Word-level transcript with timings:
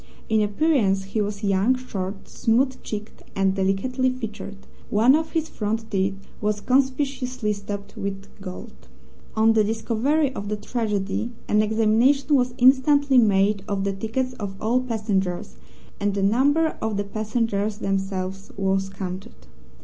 In 0.29 0.41
appearance 0.41 1.03
he 1.03 1.21
was 1.21 1.43
young, 1.43 1.75
short, 1.77 2.27
smooth 2.27 2.81
cheeked, 2.81 3.21
and 3.35 3.53
delicately 3.53 4.09
featured. 4.09 4.65
One 4.89 5.13
of 5.13 5.33
his 5.33 5.47
front 5.47 5.91
teeth 5.91 6.15
was 6.41 6.59
conspicuously 6.59 7.53
stopped 7.53 7.95
with 7.95 8.25
gold. 8.41 8.87
On 9.35 9.53
the 9.53 9.63
discovery 9.63 10.33
of 10.33 10.49
the 10.49 10.55
tragedy 10.57 11.29
an 11.47 11.61
examination 11.61 12.33
was 12.33 12.55
instantly 12.57 13.19
made 13.19 13.63
of 13.67 13.83
the 13.83 13.93
tickets 13.93 14.33
of 14.39 14.55
all 14.59 14.81
passengers, 14.81 15.57
and 15.99 16.15
the 16.15 16.23
number 16.23 16.75
of 16.81 16.97
the 16.97 17.03
passengers 17.03 17.77
themselves 17.77 18.51
was 18.57 18.89
counted. 18.89 19.45